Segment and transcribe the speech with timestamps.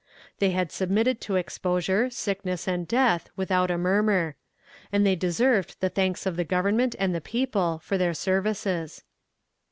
[0.39, 4.35] They had submitted to exposure, sickness and death, without a murmur;
[4.91, 9.03] and they deserved the thanks of the government and the people for their services.